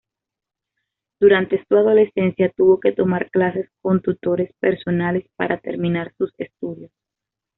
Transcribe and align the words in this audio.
Durante 1.19 1.63
su 1.69 1.77
adolescencia 1.77 2.49
tuvo 2.57 2.79
que 2.79 2.91
tomar 2.91 3.29
clases 3.29 3.69
con 3.83 4.01
tutores 4.01 4.51
personales 4.59 5.27
para 5.35 5.59
terminar 5.59 6.11
sus 6.17 6.33
estudios. 6.39 6.91